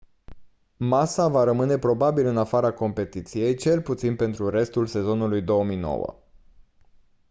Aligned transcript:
massa 0.77 1.27
va 1.29 1.43
rămâne 1.43 1.77
probabil 1.77 2.25
în 2.25 2.37
afara 2.37 2.71
competiției 2.71 3.55
cel 3.57 3.81
puțin 3.81 4.15
pentru 4.15 4.49
restul 4.49 4.87
sezonului 4.87 5.41
2009 5.41 6.23